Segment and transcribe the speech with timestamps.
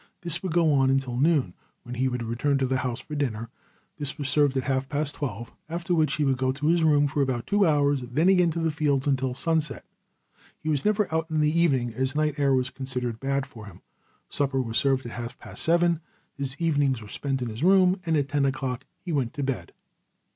[0.21, 1.53] This would go on until noon,
[1.83, 3.51] when he would return to the house for dinner.
[3.99, 7.07] This was served at half past twelve, after which he would go to his room
[7.07, 9.85] for about two hours, then again to the fields until sunset.
[10.57, 13.83] He was never out in the evening as night air was considered bad for him.
[14.27, 15.99] Supper was served at half past seven.
[16.33, 19.71] His evenings were spent in his room, and at ten o'clock he went to bed.